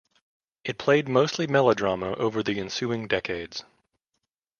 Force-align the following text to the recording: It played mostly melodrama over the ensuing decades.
It 0.63 0.79
played 0.79 1.07
mostly 1.07 1.45
melodrama 1.45 2.13
over 2.13 2.41
the 2.41 2.59
ensuing 2.59 3.05
decades. 3.07 3.63